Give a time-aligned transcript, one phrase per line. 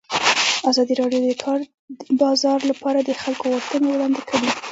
[0.69, 1.59] ازادي راډیو د د کار
[2.21, 4.47] بازار لپاره د خلکو غوښتنې وړاندې کړي.